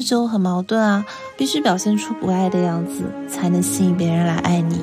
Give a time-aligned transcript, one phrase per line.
[0.00, 1.04] 这就很矛盾啊！
[1.36, 4.82] 必须表现出不爱的样子，才能吸引别人来爱你。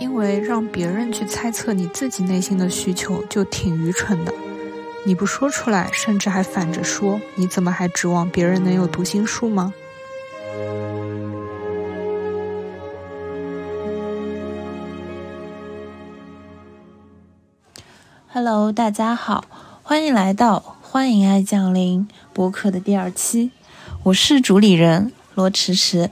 [0.00, 4.34] 因为让别人去猜测你自己内心的需求，就挺愚蠢的。
[5.06, 9.72] 你不说出来，甚至还反着说，你怎么还指望别人能有读心术吗
[18.32, 19.44] ？Hello，大家好，
[19.84, 23.52] 欢迎来到欢迎爱降临播客的第二期，
[24.02, 26.10] 我是主理人罗迟迟。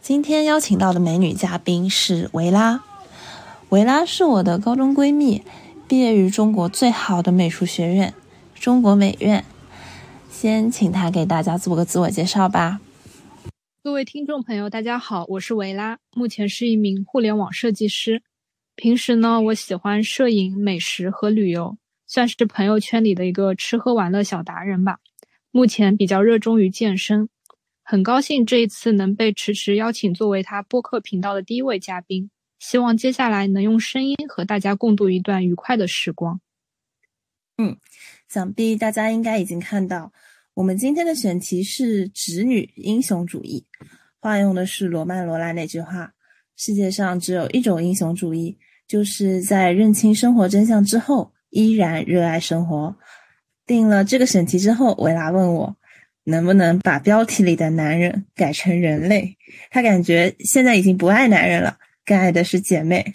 [0.00, 2.84] 今天邀请到的美女嘉宾是维拉，
[3.70, 5.42] 维拉是我的高中闺蜜，
[5.88, 8.14] 毕业于中国最好的美术学院——
[8.54, 9.44] 中国美院。
[10.30, 12.78] 先请她给大家做个自我介绍吧。
[13.82, 18.22] 各位听众朋友，大家好，我是维拉，目前是一名互联网设计师。
[18.76, 21.76] 平时呢，我喜欢摄影、美食和旅游，
[22.08, 24.98] 算是朋友圈里的一个吃喝玩乐小达人吧。
[25.52, 27.28] 目前比较热衷于健身，
[27.84, 32.30] 很高兴这一次能被迟迟邀请作为他播客频道的第一位嘉宾。
[32.58, 36.40] 希望接下来能用声音和大家共度一段愉快的时光。
[37.56, 37.76] 嗯，
[38.28, 40.12] 想必大家应该已经看到，
[40.54, 43.64] 我们今天的选题是直女英雄主义，
[44.18, 46.14] 化用的是罗曼·罗兰那句话
[46.56, 52.96] ：“世界上只有一种英雄主义。”就是在认清生活真相之后，依然热爱生活。
[53.66, 55.76] 定了这个选题之后，维拉问我
[56.24, 59.36] 能不能把标题里的男人改成人类。
[59.70, 63.14] 他感觉现在已经不爱男人了，更爱的是姐妹。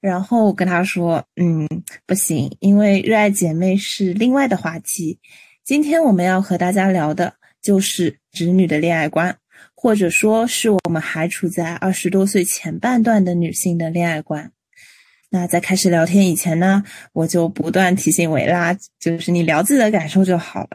[0.00, 1.66] 然后跟他说：“嗯，
[2.06, 5.18] 不行，因为热爱姐妹是另外的话题。
[5.64, 9.38] 今天我们要和大家聊的就是直女的恋爱观，
[9.74, 14.52] 或者说是我们还处在二十多岁前半段的女性的恋爱观。”
[15.34, 16.80] 那在开始聊天以前呢，
[17.12, 20.68] 我就不断提醒维拉，就是你聊自己的感受就好了。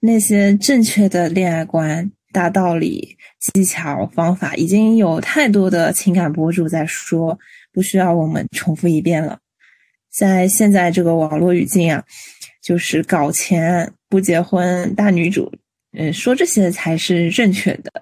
[0.00, 7.38] 那些正确的恋爱观、大道理、技巧、方法，已经有太多的情感博主在说，
[7.70, 9.38] 不需要我们重复一遍了。
[10.10, 12.02] 在现在这个网络语境啊，
[12.62, 15.52] 就是搞钱不结婚大女主，
[15.92, 17.92] 嗯，说这些才是正确的。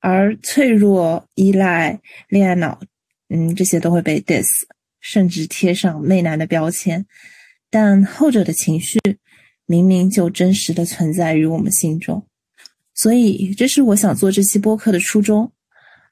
[0.00, 2.80] 而脆弱、依赖、恋爱脑，
[3.28, 4.46] 嗯，这些都会被 diss。
[5.08, 7.06] 甚至贴上媚男的标签，
[7.70, 8.98] 但后者的情绪
[9.64, 12.26] 明明就真实的存在于我们心中，
[12.92, 15.52] 所以这是我想做这期播客的初衷。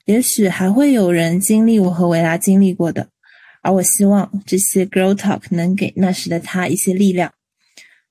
[0.05, 3.09] 也许还会有人经历我和维拉经历过的，
[3.63, 7.33] 而我希望这些 girl talk 能给那时的她一些力量。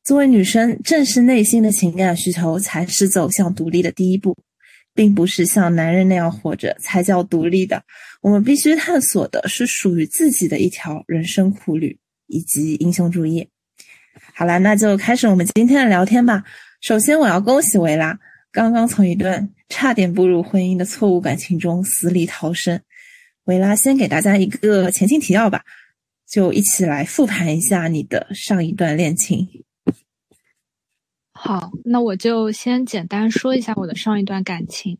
[0.03, 4.35] 作为女生，正视内心的情感需求才是走向独立的第一步。
[4.95, 7.83] 并不是像男人那样活着才叫独立的，
[8.23, 13.49] 我们必须探索的是属于自己的一条人生苦旅以及英雄主义。
[14.33, 16.41] 好了，那就开始我们今天的聊天吧。
[16.79, 18.17] 首先，我要恭喜维拉，
[18.49, 22.79] 刚刚从一段差点步入婚姻的错误感情中死里逃生。
[23.43, 25.65] 维拉先给大家一个前情提要吧，
[26.25, 29.65] 就一起来复盘一下你的上一段恋情。
[31.33, 34.97] 好，那我就先简单说一下我的上一段感情。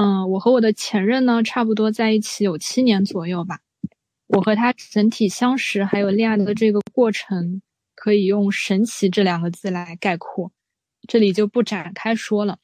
[0.00, 3.58] 嗯，我和我的前任呢，差不多在一起有七年左右吧。
[4.28, 7.60] 我和他整体相识还有恋爱的这个过程，
[7.96, 10.52] 可以用“神奇”这两个字来概括，
[11.08, 12.60] 这里就不展开说了。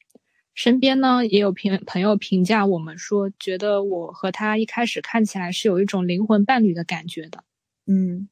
[0.53, 7.43] 身边呢也有评朋友评价我们说，觉得我和他一开始看起来是有一种灵魂伴侣的感觉的。
[7.85, 8.29] 嗯，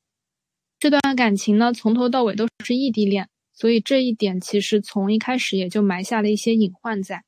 [0.80, 3.28] 这段感情呢，从头到尾都是异地恋。
[3.52, 7.26] 所以这一点其实从一开始也就埋下了一些隐患在。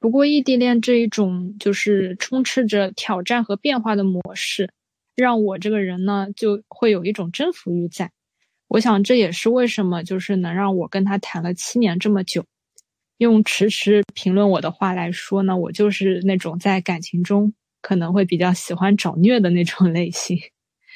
[0.00, 4.70] 不过异地恋这一种就是充斥着挑战和变化的模式，
[5.14, 8.10] 让我这个人呢就会有一种征服欲在。
[8.68, 12.44] 我想这也是为什么就是能让我跟他谈了七年这么久。
[13.18, 17.52] 用迟迟评论我的话来说呢，我就是那种在感情中
[17.82, 20.38] 可能会比较喜欢找虐的那种类型。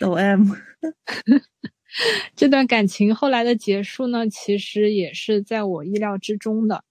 [0.00, 0.46] O M，。
[2.34, 6.82] 这段感情后来的结束呢，其实也是在我意料之中的。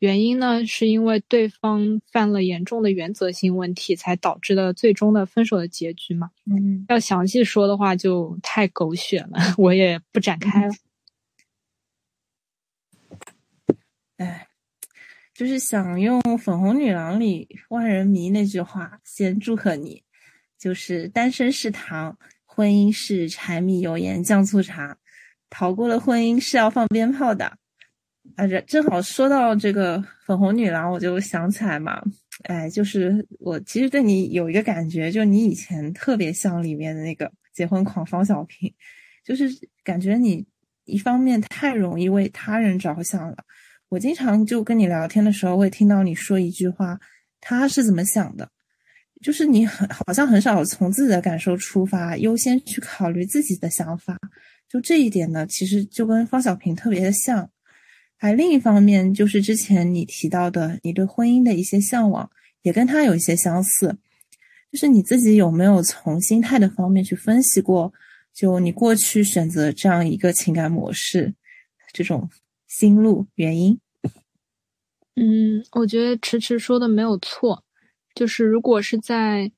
[0.00, 6.30] 原因呢，是因为对方犯了严重的原则性问题，才导致了最终的分手的结局嘛。
[6.46, 10.74] 嗯，要详细说的话就太狗血了， 我也不展开了。
[14.16, 14.48] 哎，
[15.34, 20.02] 就是想用《粉红女郎》里万人迷那句话，先祝贺你，
[20.58, 22.18] 就是单身是糖。
[22.52, 24.98] 婚姻是柴米油盐酱醋茶，
[25.48, 27.56] 逃过了婚姻是要放鞭炮的。
[28.36, 32.02] 啊，正好说到这个粉红女郎，我就想起来嘛，
[32.44, 38.72] 哎，就是我其实对你有一个感觉，就你以前特别像里面的那个结婚狂方小平，
[39.24, 39.48] 就是
[39.84, 40.46] 感觉你
[40.84, 43.36] 一方面太容易为他人着想了，
[43.88, 46.98] 我经常就跟你聊天的时候，会听到你说一句话，
[47.40, 48.48] 他是怎么想的？
[49.20, 54.16] 就是你很好像很少从自己的感受出发，优先去考虑自己的想法。
[54.66, 57.50] 就这一点呢，其实就跟方小平特别的像。
[58.22, 62.30] 还另一方面，就是之前你提到的，你对婚姻的一些向往，
[62.60, 63.96] 也跟他有一些相似。
[64.70, 67.90] 就是你自己有没有从心态的方面去分析过？
[68.34, 71.32] 就你过去选择这样一个情感模式，
[71.94, 72.28] 这种
[72.68, 73.80] 心路原因？
[75.16, 77.64] 嗯，我觉得迟迟说的没有错。
[78.14, 79.50] 就是如果是在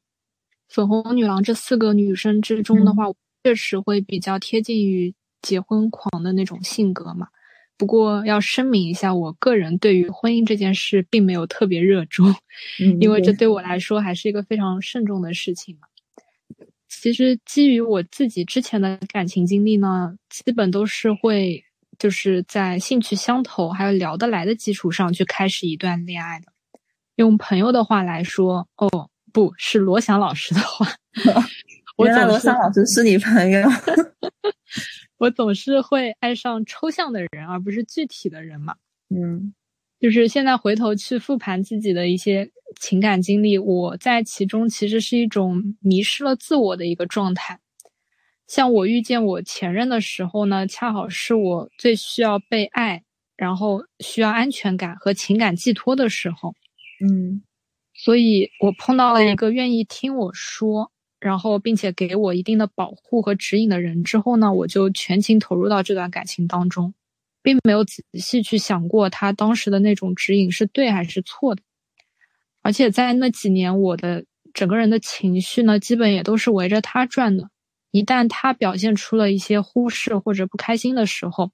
[0.68, 3.06] 粉红女郎这四个女生之中的话，
[3.42, 7.26] 确实会比较贴近于结婚狂的那种性格嘛。
[7.82, 12.32] 不过要声明一下，我个人对于婚姻这件事并没有特别热衷，
[13.00, 15.88] 因为这对我来说还是一个非常慎重的事情嘛。
[16.88, 21.64] 其实基于我自己之前的感情经历呢，基本都是会
[21.98, 26.46] 就是在兴趣相投还有聊得来的基础上去开始一段恋爱的。
[27.16, 30.86] 用朋友的话来说，哦，不是罗翔老师的话，
[31.98, 33.68] 原来罗翔老师是你朋友。
[35.22, 38.74] 我总是会爱上抽象的人，而不是具体的人嘛。
[39.08, 39.54] 嗯，
[40.00, 47.60] 就是现在回头去复盘自己的一些情感经历，我在其中其实是一种迷失了自我的一个状态。
[48.48, 53.04] 像我遇见我前任的时候呢，恰好是我最需要被爱，
[53.36, 56.52] 然后需要安全感和情感寄托的时候。
[57.00, 57.44] 嗯，
[57.94, 60.90] 所以我碰到了一个愿意听我说。
[61.22, 66.92] 然后，并且给我一定的保护和指引的人之后呢，我就全情投入到这段感情当中，
[67.42, 71.62] 并没有仔细去想过他当时的那种指引是对还是错的。
[72.60, 77.48] 而且在那几年，我的整个人的情绪呢，基本也都是围着他转的。
[77.92, 81.52] 一旦他表现出了一些忽视或者不开心的时候，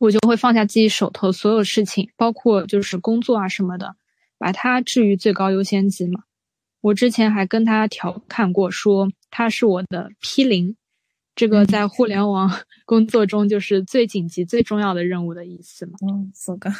[0.00, 3.94] 我就会放下自己手头所有事情，包括就是工作啊什么的，
[4.36, 6.24] 把他置于最高优先级嘛。
[6.84, 10.76] 我之前还跟他调侃过，说他是我的 P 零，
[11.34, 12.50] 这个在互联网
[12.84, 15.92] 工作中就是最紧急、最重要的任务的意思嘛。
[16.06, 16.70] 嗯，是的。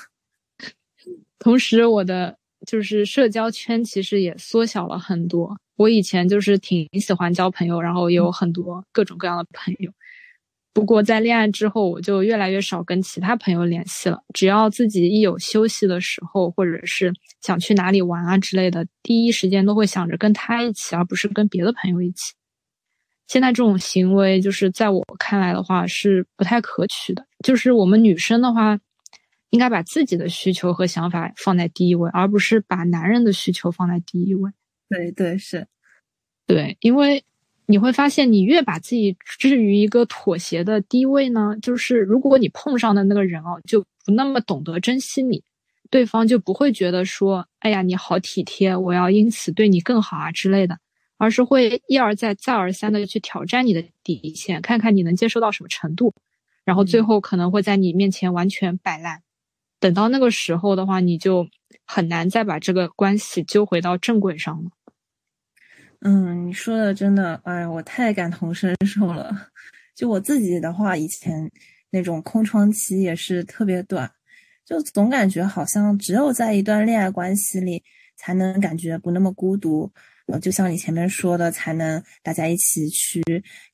[1.40, 2.36] 同时，我的
[2.66, 5.58] 就是社交圈其实也缩小了很多。
[5.76, 9.90] 我以前就是挺喜欢交朋友，然后也有很多各种各样的朋友。
[10.74, 14.20] 不过在恋爱之后，我就越来越少跟其他朋友联系了。
[14.34, 22.34] 只要自己一有休息的时候，或者是想去哪里玩啊之类的，第一时间都会想着跟他一起，而不是跟别的朋友一起。
[23.28, 27.24] 现在这种行为，就是在我看来的话是不太可取的。
[27.44, 28.76] 就是我们女生的话，
[29.50, 34.50] 应该把自己的需求和想法放在第一位，而不是把男人的需求放在第一位。
[34.90, 35.68] 对对是，
[36.48, 37.24] 对，因为。
[37.66, 45.42] 你会发现，你越把自己置于一个妥协的低位呢，就是如果你碰上的那个人哦，就不那么懂得珍惜你，
[45.90, 50.78] 对方就不会觉得说，哎呀，你好体贴，我要因此对你更好啊之类的，
[51.16, 56.12] 而是会一而再、再而三的去挑战你的底线，看看你能接受到什么程度，
[56.64, 59.22] 然后最后可能会在你面前完全摆烂。
[59.80, 61.48] 等到那个时候的话，你就
[61.86, 64.70] 很难再把这个关系揪回到正轨上了。
[66.06, 69.34] 嗯，你说的真的，哎，我太感同身受了。
[69.94, 71.50] 就我自己的话，以前
[71.88, 74.10] 那种空窗期也是特别短，
[74.66, 77.82] 就总感觉好像只有在一段恋爱关系里，
[78.16, 79.90] 才能感觉不那么孤独。
[80.26, 83.22] 呃，就像你前面说的，才能大家一起去，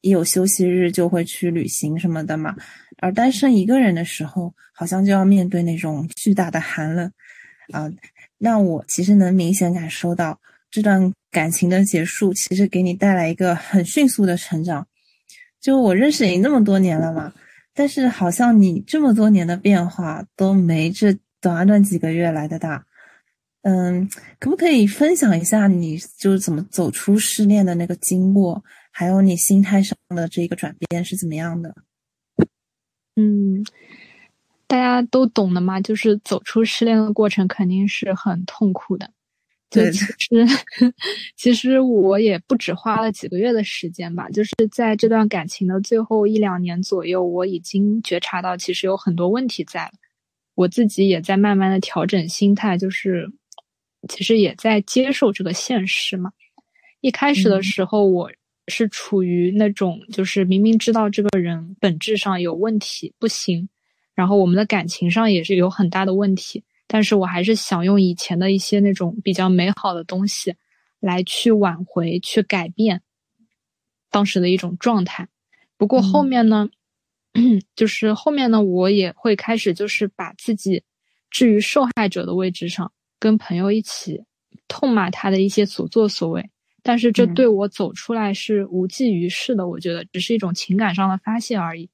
[0.01, 2.55] 一有休息日就会去旅行什么的嘛。
[2.99, 7.11] 而单身一个人的时候，好像就要面对那种巨大的寒冷
[7.73, 7.91] 啊，
[8.39, 10.41] 让我其实能明显感受到。
[10.71, 14.87] 这段感情的结束，其实给你带来一个很迅速的成长。
[15.61, 17.33] 就我认识你那么多年了嘛，
[17.75, 22.87] 但是好像你这么多年的变化都没这短短几个月来的大。
[23.63, 24.09] 嗯，
[24.39, 31.75] 可不可以分享一下你就是怎么走出失恋的那个经过，还有你心态上的这个转变是怎么样的？
[33.17, 33.63] 嗯，
[34.67, 39.11] 大家都懂的嘛，就是走出失恋的过程肯定是很痛苦的。
[39.71, 40.47] 就其实，
[41.37, 49.93] 其实我也不止花了几个月的时间吧，就是在这段感情的最后一两年左右，我已经觉察到其实有很多问题在了。
[50.57, 53.31] 我自己也在慢慢的调整心态，就是
[54.09, 56.33] 其实也在接受这个现实嘛。
[57.01, 58.31] 一开始的时候，我
[58.67, 63.69] 是处于那种就是明明知道这个人本质上有问题不行，
[64.15, 66.63] 然后我们的感情上也是有很大的问题。
[66.93, 70.57] 但是我还是想用以前的一些那种比较美好的东西，
[70.99, 73.01] 来去挽回、去改变
[74.11, 75.29] 当时的一种状态。
[75.77, 76.69] 不过后面呢，
[77.77, 80.83] 就是后面呢，我也会开始就是把自己
[81.31, 84.25] 置于受害者的位置上，跟朋友一起
[84.67, 86.51] 痛骂他的一些所作所为。
[86.83, 91.89] 但是这对我走出来是无济于事的，我觉得只是一种情感上的发泄而已。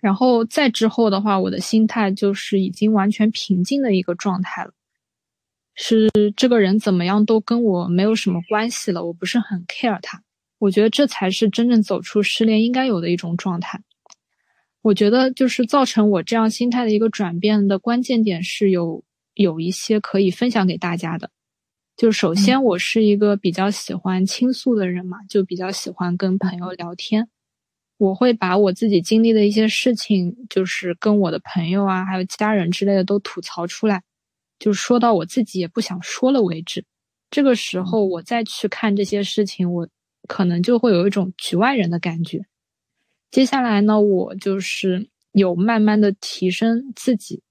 [0.00, 4.72] 然后再之后的话，我的心态就是已经完全平静的一个状态了，
[5.74, 10.22] 是这个人怎么样都跟我没有什么关系了，我不是很 care 他。
[10.58, 13.80] 我觉得这才是真正走出失恋应该有的一种状态。
[14.82, 21.30] 我觉得就是造成我这样心态的一个转变的关键点是有有一些可以分享给大家的。
[21.96, 27.28] 就首先，我是一个比较喜欢倾诉的人嘛，就比较喜欢跟朋友聊天。
[27.98, 34.02] 我会把我自己经历的一些事情，就是跟我的朋友啊，还有家人之类的都吐槽出来，
[34.58, 36.84] 就说到我自己也不想说了为止。
[37.30, 39.88] 这个时候，我再去看这些事情，我
[40.26, 42.40] 可能就会有一种局外人的感觉。
[43.30, 47.42] 接下来呢，我就是有慢慢的提升自己。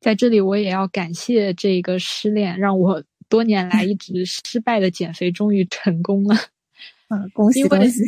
[0.00, 3.04] 在这里，我也要感谢这个失恋，让我。
[3.26, 6.36] 多年来一直失败的减肥终于成功了，
[7.08, 7.28] 嗯！
[7.30, 8.02] 恭喜恭喜！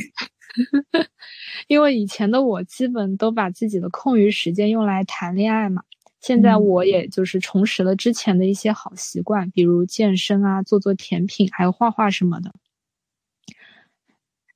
[1.68, 5.82] 因为以前的我基本都把自己的空余时间用来谈恋爱嘛，
[6.20, 12.52] 现在我也就是重拾了之前的一些好习惯，比如健身啊、做做甜品，还有画画什么的。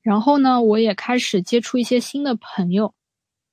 [0.03, 2.95] 然后呢，我也开始接触一些新的朋友。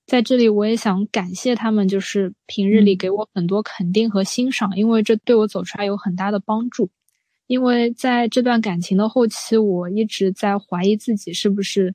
[0.06, 6.90] 在这里，我也想感谢他们，就是平日里给我很多肯定和欣赏，因为这对我走出来有很大的帮助。
[7.48, 11.94] 因为在这段感情的后期，我一直在怀疑自己是不是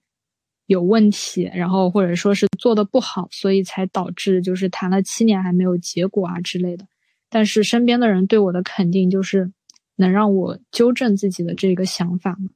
[0.66, 6.86] 有问题，然后或者说是做的不好，所以才导致就是谈了七年还没有结果啊之类的。
[7.28, 9.50] 但是身边的人对我的肯定，就是
[9.96, 12.50] 能让我纠正自己的这个想法嘛。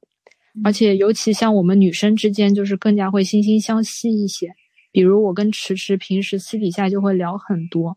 [0.65, 4.55] 而且尤其像我们女生之间，就是更加会惺惺相惜一些。
[4.91, 7.95] 比如我跟迟迟平时私底下就会聊很多，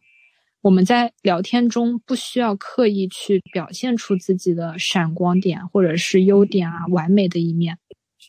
[0.62, 7.78] 我们在聊天中不需要刻意去表现出自己的闪光点或者是优点啊、完美的一面，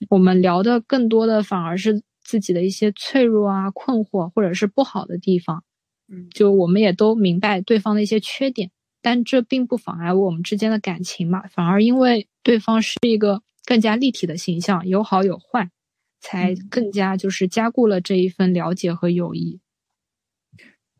[0.09, 5.63] 我们聊的更多的反而是自己的一些脆弱啊、困惑或者是不好的地方。
[6.09, 8.71] 嗯，就我们也都明白对方的一些缺点，
[9.03, 15.71] 但这并不妨碍我们之间的感情嘛，反而因为对方是一个更加立体的形象，有好有坏。
[16.23, 19.59] 才更加就是加固了这一份了解和友谊。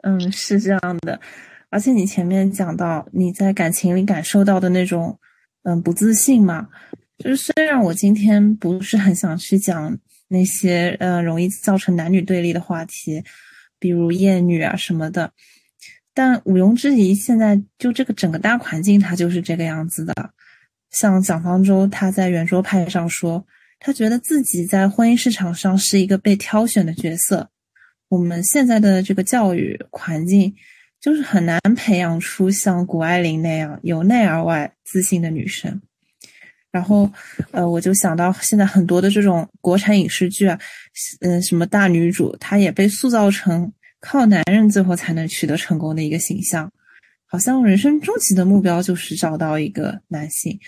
[0.03, 1.21] 嗯，是这样的。
[1.69, 5.19] 而且你前面讲到你在感情里感受到的那种
[5.65, 6.69] 嗯不自信嘛，
[7.23, 9.97] 就是虽然我今天不是很想去讲
[10.29, 13.23] 那些呃容易造成男女对立的话题，
[13.79, 15.33] 比如厌女啊什么的，
[16.13, 20.33] 但毋庸置疑，现在就这个整个大环境它就是这个样子的。
[20.91, 23.47] 像蒋方舟他在圆桌派上说。
[23.83, 27.49] 他觉得自己在婚姻市场上是一个被挑选的角色。
[28.11, 30.55] 我们现在的这个教育环境，
[31.01, 35.81] 就是很难培养出像谷爱凌那样由内而外自信的女生。
[36.73, 37.11] 然后，
[37.51, 40.59] 呃，我就想到现在很多的这种国产影视剧啊，
[41.21, 46.73] 嗯，什么大女主，她也被塑造成靠男人最后才能取得成功的一个形象，
[47.27, 50.59] 好像人生终极的目标就是找到一个男性。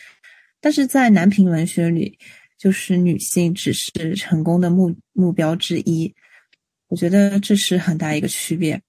[0.60, 2.18] 但是在男频文学里，
[2.58, 6.12] 就是女性只是成功的目目标之一，
[6.88, 8.80] 我觉得这是很大一个区别。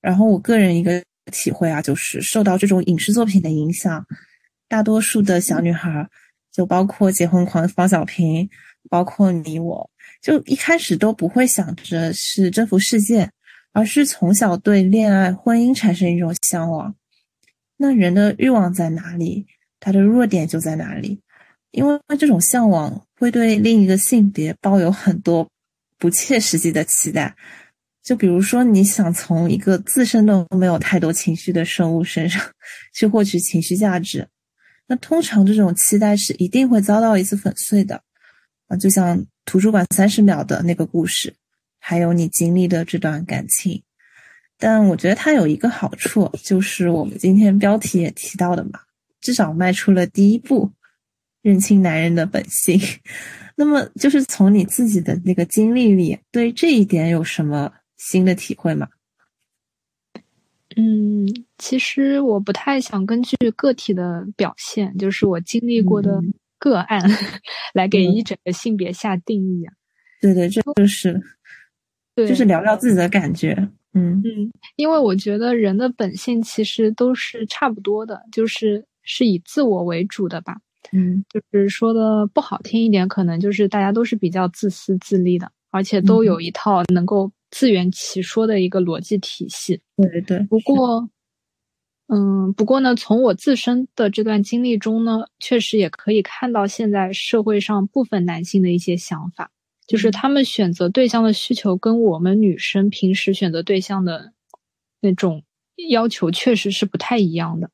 [0.00, 1.02] 然后我个人一个
[1.32, 4.04] 体会啊，就是受到这种影视作品的影响，
[4.68, 6.08] 大多数的小女孩，
[6.52, 8.48] 就包括结婚狂方小平，
[8.88, 9.90] 包括你我，
[10.22, 13.30] 就一开始都不会想着是征服世界，
[13.72, 16.94] 而是从小对恋爱、婚姻产生一种向往。
[17.76, 19.46] 那人的欲望在哪里，
[19.78, 21.20] 他的弱点就在哪里。
[21.72, 25.46] 因为这种向往会对另一个性别抱有很多
[25.98, 27.36] 不切实际的期待，
[28.02, 32.42] 就比如说你想从一个自身都没有太多情绪的生物身上
[32.94, 34.26] 去获取情绪价值，
[34.86, 38.02] 那通常这种期待是一定会遭到一次粉碎的
[38.68, 38.76] 啊！
[38.76, 41.34] 就像图书馆三十秒的那个故事，
[41.78, 43.82] 还有你经历的这段感情，
[44.58, 48.80] 但我觉得它有一个好处，就是我们今天标题也提到的嘛，
[49.20, 50.72] 至少迈出了第一步。
[51.42, 52.80] 认清男人的本性，
[53.54, 58.88] 那么就是从你自己的那个经历里，对这一点有什么新的体会吗？
[60.76, 61.26] 嗯，
[61.58, 66.20] 其实我不太想根据个体的表现，就是我经历过的
[66.58, 67.00] 个案，
[67.72, 69.72] 来给一整个性别下定义啊。
[70.20, 71.20] 对对，这就是，
[72.14, 73.52] 对，就是聊聊自己的感觉。
[73.94, 80.58] 嗯嗯，因为我觉得人的本性其实都是差不多的，就是是以自我为主的吧。
[80.92, 89.80] 嗯，就是说的不好听一点，可能就是大家都是比较自私自利的，而且都有一套能够自圆其说的一个逻辑体系。
[89.96, 90.40] 对对。
[90.40, 91.08] 不过，
[92.08, 99.50] 嗯，不过呢，从我自身的这段经历中呢，确实也可以看到现在社会上部分男性的一些想法，
[99.86, 104.32] 就是他们选择对象的需求跟我们女生平时选择对象的
[105.00, 105.42] 那种
[105.90, 107.70] 要求确实是不太一样的。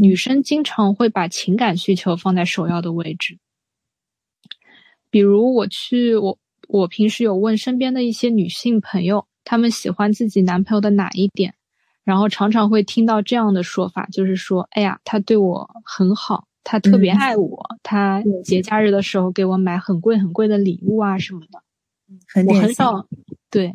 [0.00, 3.38] 女生经常会把情感需求放在首要的位置，
[5.10, 11.54] 比如我去我我平时有问身边的一些女性朋友，她们喜欢自己男朋友的哪一点。
[12.04, 21.60] 然后常常会听到这样的说法，就是说，哎呀，他对我很好，他特别爱我，他节假日的时候给我买很贵很贵的礼物啊什么的。
[22.46, 23.04] 我很少
[23.50, 23.74] 对，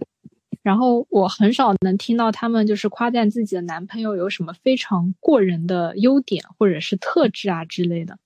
[0.61, 8.17] 然后我很少能听到他们就是夸赞自己的男朋友有什么非常过人的优点或者是特质啊之类的。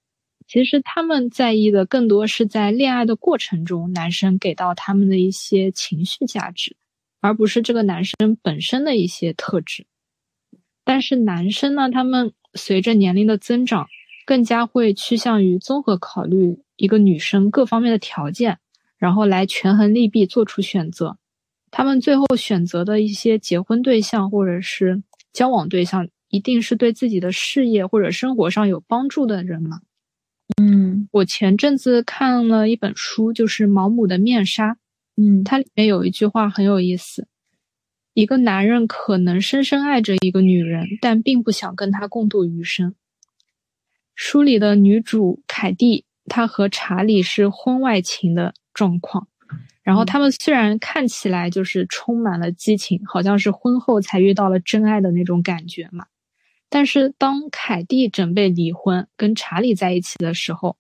[0.48, 6.78] 其实他们在意的更多是在恋爱的过程中，男生给到他们的一些情绪价值，
[7.20, 9.86] 而不是这个男生本身的一些特质。
[10.84, 13.88] 但是男生呢，他们随着年龄的增长，
[14.26, 18.60] 更加会趋向于综合考虑一个女生各方面的条件，
[19.00, 21.18] 然后来权衡利弊做出选择。
[21.72, 25.02] 他们最后选择的一些结婚对象或者是
[25.34, 29.82] 交往对象，一定是对自己的事业或者生活上有帮助的人吗？
[30.62, 34.74] 嗯，我前阵子看了一本书，就是毛姆的《面纱》。
[35.18, 37.28] 嗯，它里面有一句话很有意思。
[38.14, 42.96] 一个男人可能深深爱着一个女人，但并不想跟她共度余生。
[44.14, 49.28] 书里的女主凯蒂，她和查理是婚外情的状况。
[49.84, 56.06] 然后他们虽然看起来就是充满了激情，好像是婚后才遇到了真爱的那种感觉嘛。
[56.70, 60.78] 但是当凯蒂准备离婚，跟查理在一起的时候，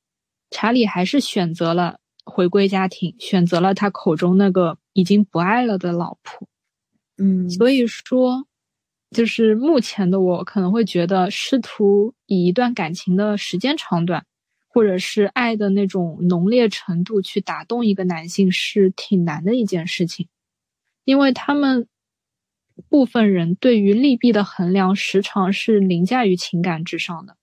[0.49, 6.47] 查理还是选择了回归家庭，选择了他口中那个已经不爱了的老婆。
[7.17, 8.45] 嗯，所以说，
[9.11, 14.25] 就是目前的我可能会觉得，试图以一段感情的时间长短，
[14.67, 20.27] 或者是爱的那种浓烈程度去打动一个男性，是挺难的一件事情，
[21.05, 21.87] 因为他们
[22.89, 27.35] 部分人对于利弊的衡量时常是凌驾于情感之上的。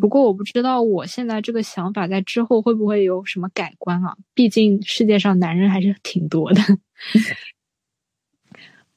[0.00, 4.16] 不过我不知道我现在这个想法在之后会不会有什么改观啊？
[4.34, 6.60] 毕竟世界上男人还是挺多的。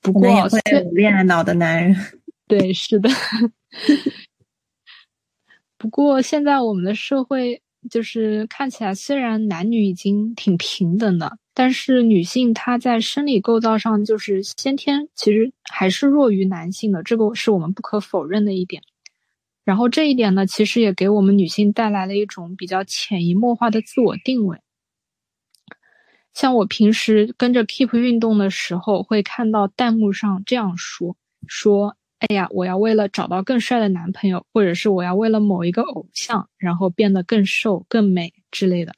[0.02, 1.96] 不过也会有恋爱脑的男人，
[2.48, 3.10] 对，是的。
[5.78, 18.82] 不过现在我们的社会就是看起来，虽然男女已经挺平等的，但是女性她在生理构造上就是先天其实还是弱于男性的，这个是我们不可否认的一点。
[19.66, 24.60] 然后这一点呢，其实也给我们女性带来了一种比较潜移默化的自我定位。
[26.34, 38.96] 像我平时跟着 Keep 运动的时候，会看到弹幕上这样说：说，哎呀，我要为了找到更帅的男朋友，或者是我要为了某一个偶像，然后变得更瘦、更美之类的。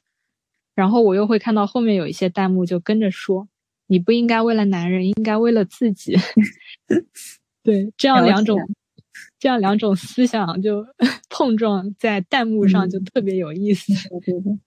[0.74, 3.48] 然后我又会看到后面有一些弹幕就跟着说：
[3.86, 6.14] 你不应该为了男人，应该为了自己。
[7.62, 8.58] 对，这样两种，
[9.38, 10.84] 这样两种思想就
[11.30, 13.92] 碰撞在弹幕上，就特别有意思。
[14.24, 14.58] 对的。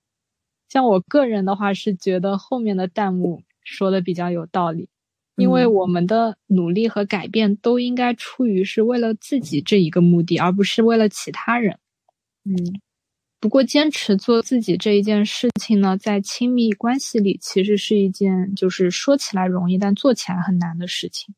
[0.70, 4.90] 像我个人的话，是觉得后面的弹幕说的比较有道理，
[5.38, 11.78] 因为我们的努力和改变都应该出于是为了自己这一个目的，而不是为了其他人。
[12.44, 12.56] 嗯，
[13.46, 21.32] 不过坚持做自己这一件事情呢，在亲密关系里其实是一件就是说起来容易，但做起来很难的事情。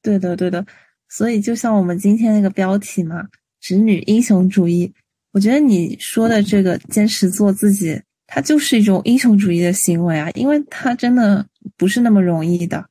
[0.00, 0.64] 对的，对的。
[1.10, 3.22] 所以就像我们今天那个标题嘛
[3.60, 4.90] ，“直女英雄主义”，
[5.32, 8.00] 我觉得你说的这个坚持做自己。
[8.26, 11.46] 它就是一种英雄主义的行为啊，因为它真的
[11.76, 12.82] 不是那么容易的。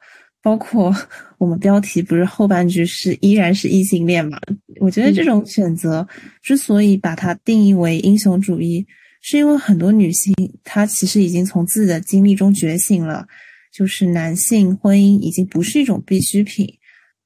[0.46, 0.96] 包括
[1.40, 4.40] 我们标题不是后半句是依然是异性恋嘛？
[4.80, 6.08] 我觉得这种选择
[6.44, 8.86] 之所以把它定义为英雄主义，
[9.22, 10.32] 是因为很多女性
[10.64, 13.26] 她其实已经从自己的经历中觉醒了，
[13.74, 16.72] 就是男性婚姻已经不是一种必需品。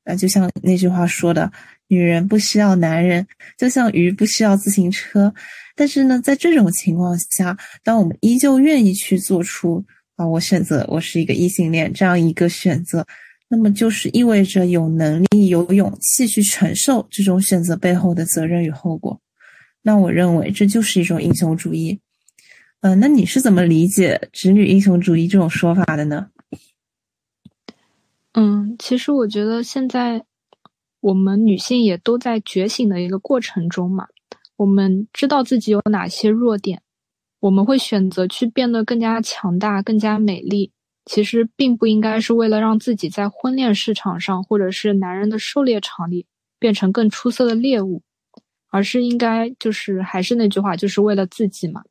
[0.05, 1.51] 啊，就像那句话说的，
[1.89, 3.27] 女人不需要男人，
[3.57, 5.33] 就像鱼不需要自行车。
[5.75, 9.83] 但是呢，在这种情况下，当我们依旧愿意去做出
[10.19, 13.07] 啊，我选择我是一个异性恋这样一个选择，
[13.47, 19.17] 那么就是意味着有能力、有勇气去承受这种选择背后的责任与后果。
[19.81, 22.01] 那我认为这就是一种英雄主义。
[22.81, 26.27] 嗯，那你是怎么理解“直女英雄主义”这种说法的呢？
[28.33, 30.25] 嗯，其实我觉得现在
[30.99, 34.05] 我们女性也都在觉醒的一个过程中嘛。
[34.57, 36.81] 我们知道自己有哪些弱点，
[37.39, 40.71] 我们会选择去变得更加强大、更加美丽。
[41.05, 46.27] 其实并不应该是为了让自己在婚恋市场上，或者是男人的狩猎场里
[46.59, 48.03] 变成更出色的猎物，
[48.69, 51.81] 而是应该就是还是那句话，就是为了自己嘛。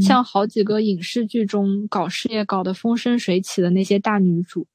[0.00, 4.66] 像好几个影视剧中搞事业搞得风生水起的那些大女主，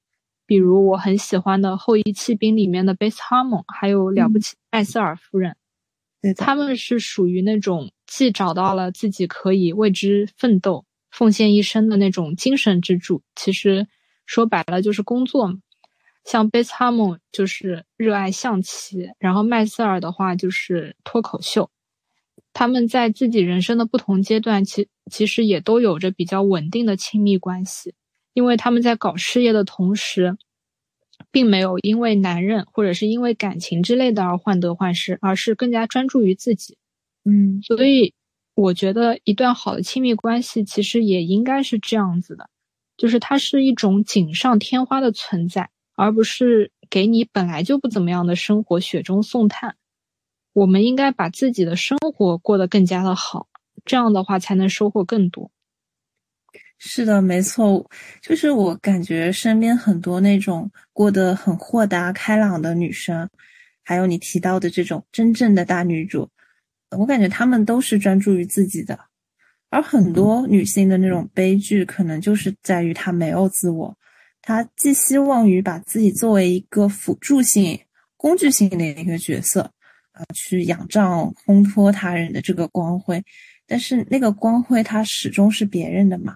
[0.45, 5.51] 比如我很喜欢的《后翼弃兵》里面的贝斯哈蒙，还有《了不起艾瑟尔夫人》，
[6.37, 13.87] 他们是属于那种既找到了自己可以为之奋斗、奉献一生的那种精神支柱，其实
[14.25, 15.59] 说白了就是工作嘛。
[16.23, 21.69] 像贝斯哈姆就是热爱象棋，然后麦瑟尔的话就是脱口秀。
[22.53, 27.93] 他们在自己人生的不同阶段，其其实也都有着比较稳定的亲密关系，
[28.33, 30.37] 因为他们在搞事业的同时，
[31.31, 36.77] 并没有因为男人或者是因为感情之类的而患得患失，而是更加专注于自己。
[37.25, 38.13] 嗯，所以
[38.55, 42.49] 我觉得一段好的亲密关系其实也应该是这样子的，
[42.97, 49.75] 就是它是一种锦上添花的存在，而不是给你本来就不怎么样的生活雪中送炭。
[50.53, 53.47] 我们应该把自己的生活过得更加的好，
[53.85, 55.49] 这样的话才能收获更多。
[56.77, 57.89] 是的，没错，
[58.21, 63.29] 就是我感觉身边很多那种过得很豁达开朗的女生，
[63.83, 66.29] 还有你提到的这种真正的大女主，
[66.97, 68.99] 我感觉她们都是专注于自己的。
[69.69, 73.97] 而很多女性的那种悲剧，可能就是在于她没有自我，
[74.41, 77.79] 她寄希望于把自己作为一个辅助性、
[78.17, 79.71] 工具性的一个角色。
[80.13, 83.23] 啊，去仰仗、烘托他人的这个光辉，
[83.65, 86.35] 但是那个光辉它始终是别人的嘛，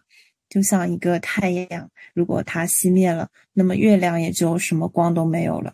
[0.49, 5.73] 就像一个太阳，如果它熄灭了，那么月亮也就什么光都没有了。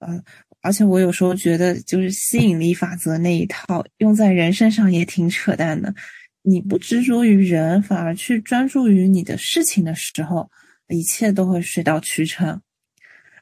[0.00, 0.22] 嗯，
[0.62, 5.94] 而且我有时候觉得，就是吸引力法则那一套用在人身上也挺扯淡的。
[6.42, 10.50] 你不执着于人，反而去专注于你的事情的时候，
[10.88, 12.48] 一切都会水到渠成。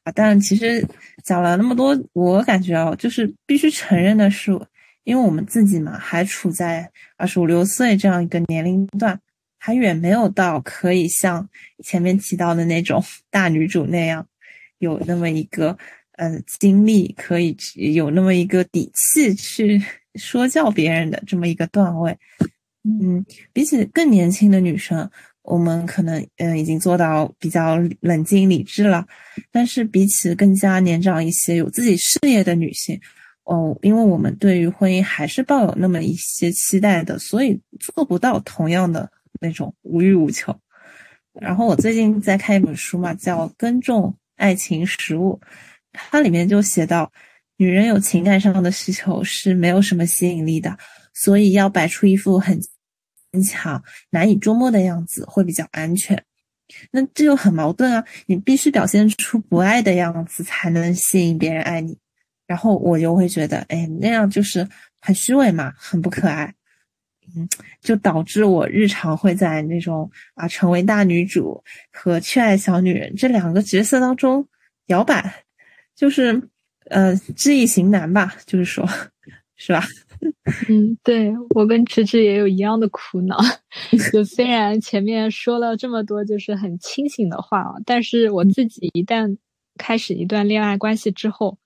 [0.02, 0.84] 啊但其实
[1.22, 4.50] 讲了那么多，我感觉啊，就是必须承认的是，
[5.04, 9.20] 因为我们自己嘛，还处在二十五六岁这样一个年龄段，
[9.68, 11.46] 还远没有到可以像
[11.84, 14.26] 前面提到的那种 大女主那样，
[14.78, 15.76] 有那么一个
[16.12, 17.54] 呃经历，可以
[17.92, 19.78] 有那么一个底气去
[20.16, 22.16] 说教别人的这么一个段位。
[22.82, 25.10] 嗯，比起更年轻的女生。
[25.42, 29.06] 我们可能嗯已经做到比较冷静理智了，
[29.52, 32.98] 但是比起更加年长一些有自己事业的女性，
[33.44, 40.54] 哦，因为我们对于婚姻还是抱有那么一些期待的，所以做不到同样的那种无欲无求。
[41.32, 45.40] 然后我最近在看一本书嘛，叫《耕种爱情食物》，
[45.92, 47.12] 它里面就写到，
[47.56, 50.76] 女人有情感上的需求是没有什么吸引力的，
[51.14, 52.60] 所以要摆出一副很。
[53.30, 56.24] 很强、难以捉摸的样子会比较安全，
[56.90, 58.02] 那这就很矛盾啊！
[58.24, 61.98] 你必须表现出不爱的样子，才能吸引别人爱你。
[62.46, 64.66] 然后我就会觉得，哎，那样就是
[65.02, 66.54] 很虚伪嘛，很不可爱。
[67.36, 67.48] 嗯，
[67.80, 71.62] 就导致我日常会在那种啊，成为大女主
[71.92, 74.46] 和去爱小女人这两个角色当中
[74.86, 75.44] 摇摆，
[75.94, 76.40] 就是
[76.86, 78.88] 呃，知易行难吧，就是说，
[79.56, 79.84] 是吧？
[80.68, 83.38] 嗯，对我跟迟迟也有一样的苦恼。
[84.12, 89.36] 就虽然前面说了这么多，就是很清醒的话啊，但是我自己一旦
[89.76, 91.58] 开始一段恋爱关系之后，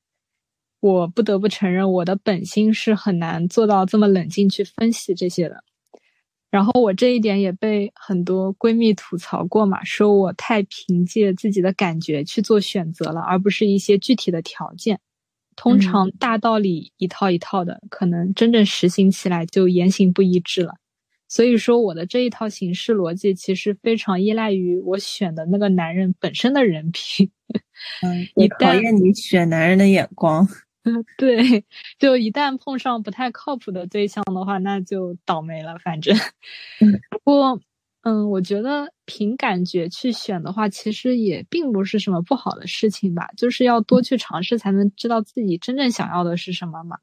[0.83, 5.63] 我不得不承认，我的本心是很难做到这么冷静去分析这些的。
[6.51, 14.99] 然后我这一点也被很多闺蜜吐槽过嘛，说我太凭借自己的感觉去做选择了，而不是一些具体的条件。
[15.55, 20.75] 通常大道理一套一套的，可能真正实行起来就言行不一致了。
[21.29, 27.31] 所以说，我的这一套行事逻辑其实非常依赖于我选的那个男人本身的人品。
[28.03, 30.47] 嗯， 你考验你选男人的眼光。
[30.85, 31.65] 嗯， 对，
[31.99, 35.79] 就一旦碰上不太靠谱的对象的话，那就倒霉了。
[35.79, 36.17] 反正，
[37.25, 37.61] 不过。
[38.05, 43.29] 嗯，我觉得凭感觉去选的话，其实也并不是什么不好的事情吧。
[43.37, 46.97] 就是要多去尝试，才能知道自己真正想要的是什么嘛。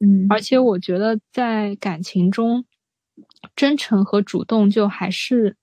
[0.00, 2.64] 嗯，而且我觉得在感情中，
[3.54, 5.56] 真诚和主动就还是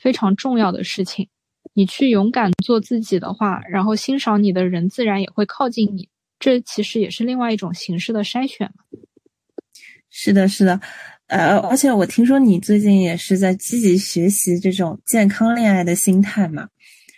[0.00, 1.28] 非常重要的事情。
[1.74, 6.08] 你去勇敢做自己的话，然后欣赏你的人自然也会靠近你。
[6.38, 8.84] 这其实也是另外一种形式的筛选嘛。
[10.10, 10.80] 是的，是的。
[11.26, 16.68] 呃，而且我听说你最近也是在积极学习这种健康恋爱的心态嘛，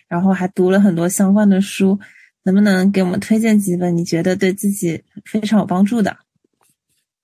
[0.08, 1.98] 然后还读了很多相关的书，
[2.44, 6.16] 能不能给我们推荐几本你觉得对自己非常有帮助的？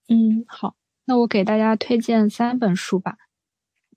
[0.08, 0.76] 嗯，好，
[1.06, 3.16] 那我给大家推荐三本书吧。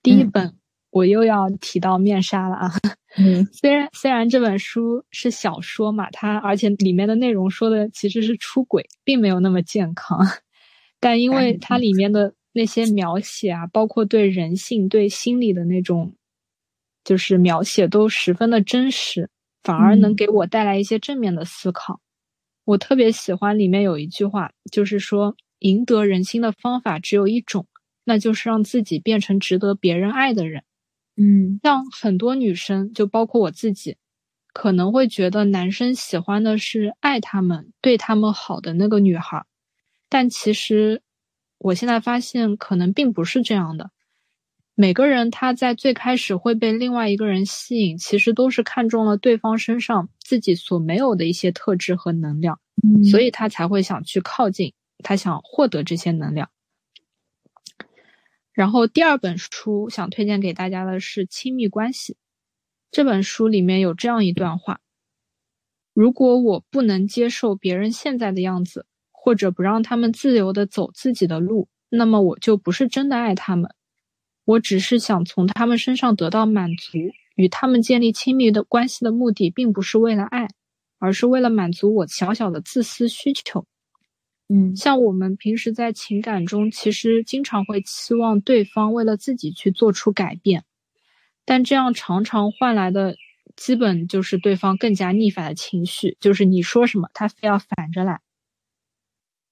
[0.01, 0.56] 第一本
[0.97, 2.71] 我又要提到面纱了啊。
[3.17, 10.19] 嗯， 虽然虽然这本书是小说嘛，它而且里面的内容说的其实是出轨，并没有那么健康，
[10.99, 16.13] 但因为它里面的那些描写啊，包括对人性、对心理的那种，
[17.03, 19.29] 就是描写都十分的真实，
[19.63, 22.01] 反而能给我带来一些正面的思考。
[22.65, 27.65] 我特别喜欢里面有一句话，就是说赢得人心的方法只有一种，
[28.03, 30.63] 那就是让自己变成值得别人爱的人。
[31.17, 33.97] 嗯，像很多女生，就包括我自己，
[34.53, 39.43] 可能会觉得男生喜欢的是爱他们、对他们好的那个女孩，
[40.09, 41.01] 但其实
[41.57, 43.89] 我现在发现，可能并不是这样的。
[44.75, 52.59] 每个人他在最开始会被另外一个人吸引，其实都是看中了对方身上自己所没有的一些特质和能量，
[53.09, 56.47] 所以他才会想去靠近，他想获得这些能量。
[58.57, 62.13] 然后第二本书想推荐给大家的是《亲密关系》。
[62.89, 64.79] 这本书里面有这样一段话：
[65.93, 73.69] 如果我不能接受别人现在的样子，或者不让他们自由的走自己的路，那么我就不是真的爱他们。
[74.43, 76.97] 我只是想从他们身上得到满足。
[77.35, 80.47] 与他们建立亲密的关系的目的，并不是为了爱，
[80.97, 83.67] 而是为了满足我小小的自私需求。
[84.49, 90.63] 嗯，像我们平时在情感中，其实经常会期望对方为了自己去做出改变，
[91.43, 93.17] 但这样常常换来的，
[93.57, 98.21] 基本就是对方更加逆反的情绪，就是你说什么，他非要反着来。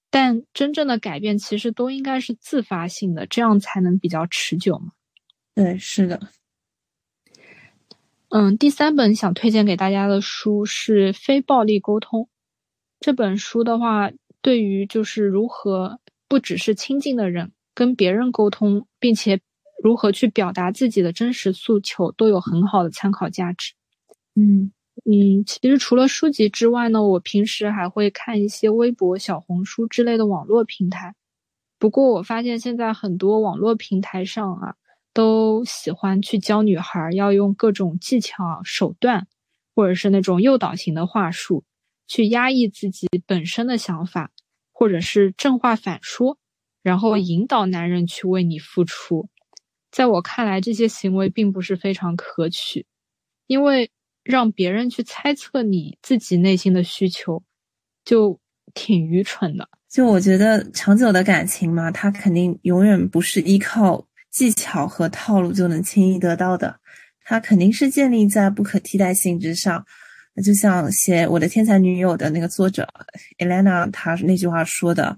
[0.08, 4.92] 但真正的改变，其实都应该是自发性的，这样才能比较持久嘛。
[5.54, 6.18] 对，是的。
[8.30, 12.22] 嗯，第三本想推荐给大家的书是《非暴力沟通》
[12.98, 14.10] 这本书的话。
[14.46, 19.40] 对于就是如何不只是亲近的人跟别人沟通，并且
[19.82, 23.72] 如何去表达自己的真实诉求，都有很好的参考价值。
[24.36, 24.70] 嗯
[25.04, 31.16] 嗯，其实除了书籍之外呢，我平时还会看一些微博、小红书之类的网络平台。
[31.80, 34.76] 不过我发现现在很多网络平台上啊，
[35.12, 39.26] 都喜欢去教女孩要用各种技巧手段，
[39.74, 41.64] 或者是那种诱导型的话术。
[42.06, 44.30] 去压抑自己本身的想法，
[44.72, 46.38] 或者是正话反说，
[46.82, 49.28] 然后引导男人去为你付出。
[49.90, 52.86] 在我看来，这些行为并不是非常可取，
[53.46, 53.90] 因为
[54.22, 57.42] 让别人去猜测你自己内心的需求，
[58.04, 58.38] 就
[58.74, 59.68] 挺愚蠢的。
[59.88, 66.78] 就我觉得，长久的感情嘛，它肯定永远不是依靠技巧和套路就能轻易得到的，
[67.24, 69.86] 它肯定是建立在不可替代性之上。
[70.44, 72.86] 就像写《我的天才女友》的那个作者
[73.38, 75.16] Elena，她那句话说的，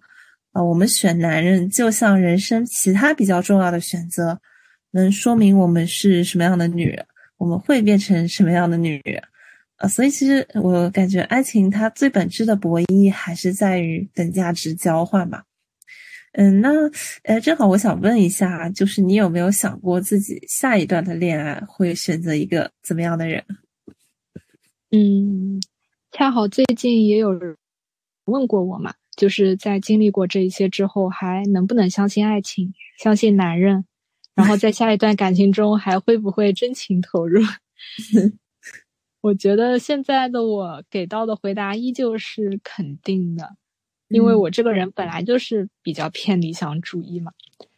[0.52, 4.40] 啊，我们选男人就像人生其他比较重要的选择，
[4.92, 7.04] 能说明我们是什么样的女人，
[7.36, 9.22] 我们会变成什么样的女人，
[9.76, 15.44] 啊，所以其实我感觉爱情它最本质的博弈还是在于等价值交换吧。
[16.32, 16.70] 嗯，那，
[17.24, 23.42] 呃，正好我想问一下，就是你有没有想过自己下一段的恋爱会选择一个怎么样的人？
[24.92, 25.60] 嗯，
[26.12, 27.56] 恰好最近也有人
[28.24, 33.84] 问过我嘛，就是在经历过这一些之后，还能不能相信爱情，相信男人，
[34.34, 37.42] 然后在下一段感情中还会不会真情投入？
[39.20, 43.56] 我觉得现在的我给到的回答依旧是肯定的，
[44.08, 47.32] 因为我这个人本来就是比较偏理想主义嘛。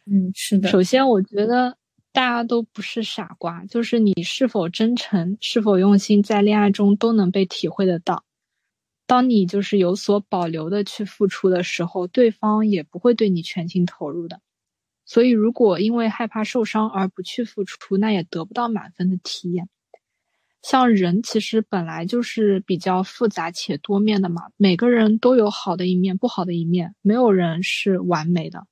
[0.06, 0.68] 嗯，是的。
[0.68, 1.76] 首先，我觉得。
[2.12, 8.24] 大家都不是傻瓜，就是你是否真诚、是否用心，在恋爱中都能被体会得到。
[9.06, 14.40] 当你就是有所保留的去付出的时候，对方也不会对你全心投入的。
[15.06, 19.68] 所以，如果因为害怕受伤而不去付出，那也得不到满分的体验。
[20.62, 28.66] 像人其实本来就是比较复杂且多面的嘛，每个人都有好的一面、不好的一面，没有人是完美的。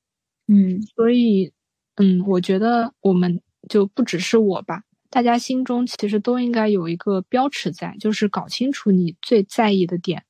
[0.48, 1.52] 嗯，所以。
[2.00, 10.22] 嗯，我觉得我们就不只是我吧，大家心中其实都应该有一个标尺在，就是搞清楚你最在意的点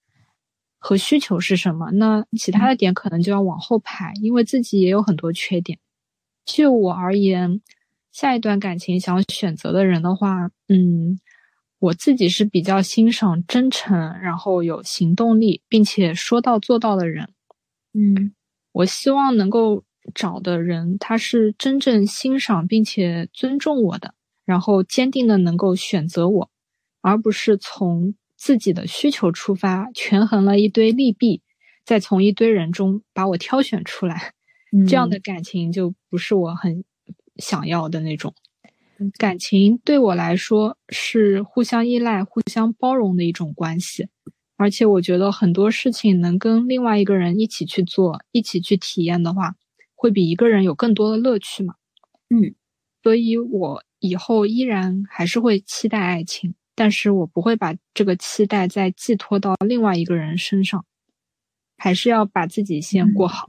[0.78, 1.90] 和需求是什么。
[1.90, 5.78] 那其他的点可能就要往后排，因为自己也有很多缺点。
[6.46, 7.60] 就我而言，
[8.12, 11.20] 下一段感情想选择的人的话，嗯，
[11.80, 17.28] 我自己是比较欣赏真诚，然后有行动力，并且说到做到的人。
[17.92, 18.32] 嗯，
[18.72, 19.84] 我希望能够。
[20.14, 26.50] 找的人，他是真正欣赏并且尊重我的，然后坚定的能够选择我，
[27.00, 31.42] 而不是从自己的需求出发，权衡了一堆利弊，
[31.84, 34.32] 再从一堆人中把我挑选出来，
[34.88, 36.84] 这样的感情就不是我很
[37.36, 38.34] 想要的那种。
[39.16, 44.08] 感情对我来说是互相依赖、互相包容的一种关系，
[44.56, 49.54] 而且我觉得很多事情能跟另外一个人一起去做、一起去体验的话，
[50.00, 51.74] 会比一个人有更多的乐趣嘛。
[52.30, 52.54] 嗯，
[53.02, 60.86] 所以我以后依然还是会期待爱情，但是我不会把这个期待再寄托到另外一个人身上，
[61.76, 63.48] 还是要把自己先过好。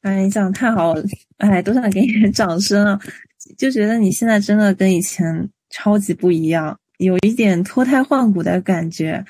[0.00, 1.04] 哎，你讲太好了，
[1.36, 2.98] 哎，都想给你点掌声啊！
[3.58, 9.22] 就觉得你现在真的跟以前超级不一样，有一点脱胎换骨的感觉，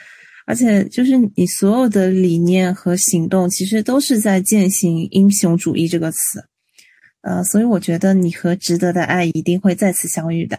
[0.47, 6.45] 而且就是你所有的理念和行动，其实都是在践行英雄主义这个词。
[7.23, 10.59] 呃，所以我觉得你和值得的爱一定会再次相遇的。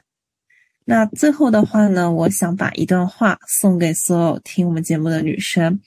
[0.84, 5.80] 那最后的话呢，我想把一段话送给所有听我们节目的女生，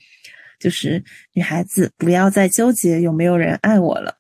[0.61, 4.15] 就是女孩子不要再纠结有没有人爱我了，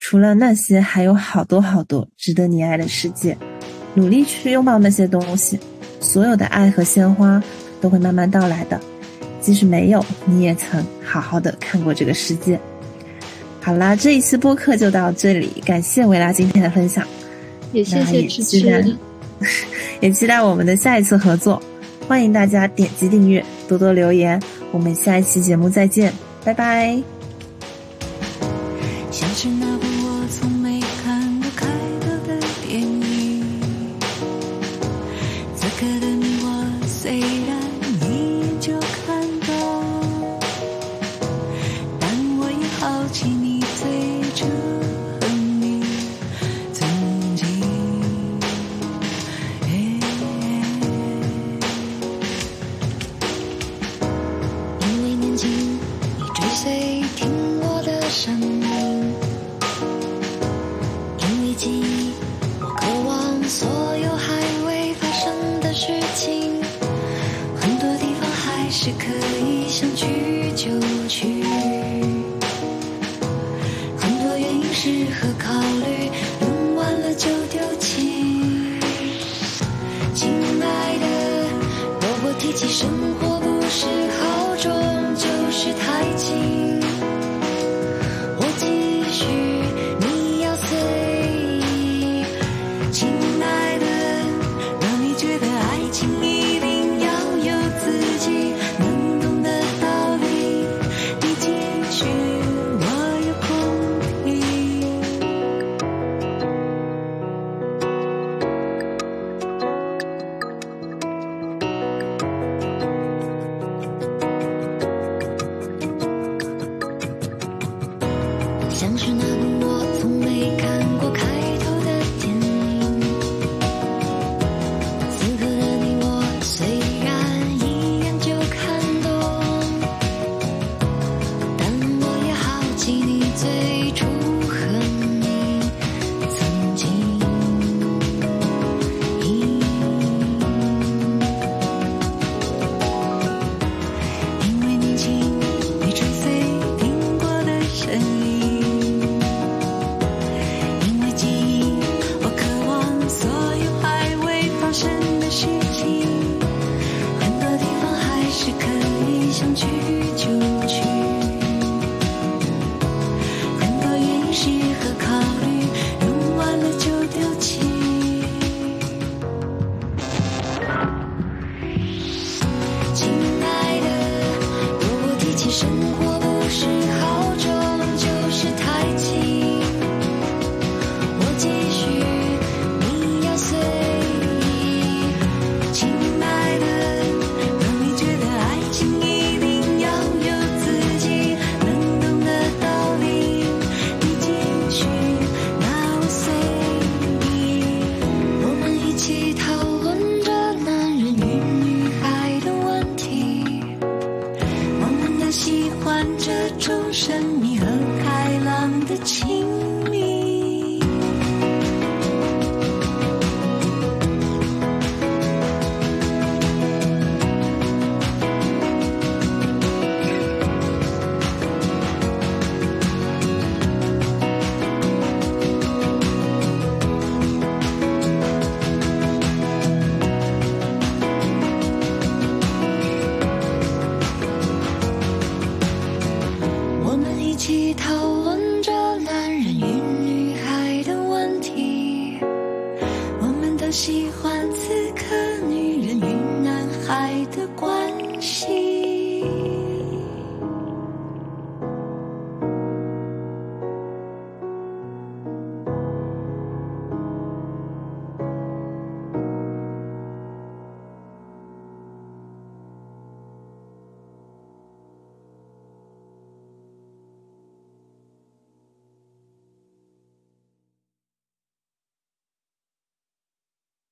[0.00, 3.36] 除了那些，还有好多好多值得你爱的世界，
[3.94, 5.58] 努力去拥抱那些东西，
[6.00, 7.42] 所有的爱和鲜花
[7.80, 8.80] 都会慢慢到来的，
[9.42, 12.58] 即使没有，你也曾好好的看过这个世界。
[13.60, 17.06] 好啦，这一期播客就到这里，感谢维拉今天的分享，
[17.72, 18.96] 也谢谢支持，
[20.00, 21.62] 也期待我们的下一次合作。
[22.08, 24.40] 欢迎大家点击订阅，多多留言，
[24.72, 26.12] 我们下一期节目再见，
[26.44, 27.11] 拜拜。
[74.84, 75.91] 适合考虑